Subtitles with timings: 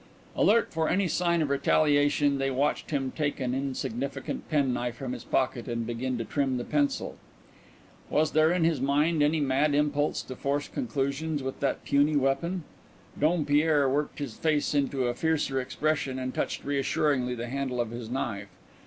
[0.35, 5.23] Alert for any sign of retaliation, they watched him take an insignificant penknife from his
[5.23, 7.17] pocket and begin to trim the pencil.
[8.09, 12.63] Was there in his mind any mad impulse to force conclusions with that puny weapon?
[13.19, 18.09] Dompierre worked his face into a fiercer expression and touched reassuringly the handle of his
[18.09, 18.49] knife.